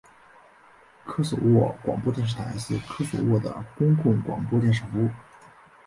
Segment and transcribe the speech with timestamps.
[1.05, 5.07] 科索沃广播电视台是科索沃的公共广播电视服务。